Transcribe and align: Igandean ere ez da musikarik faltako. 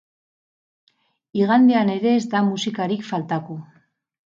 Igandean 1.41 1.95
ere 1.99 2.17
ez 2.23 2.25
da 2.35 2.45
musikarik 2.51 3.09
faltako. 3.15 3.65